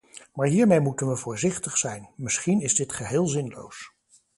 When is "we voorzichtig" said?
1.07-1.77